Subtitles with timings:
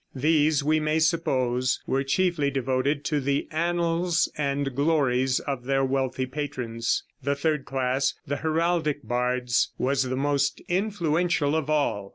[0.15, 6.25] These we may suppose were chiefly devoted to the annals and glories of their wealthy
[6.25, 7.03] patrons.
[7.21, 12.09] The third class, the heraldic bards, was the most influential of all.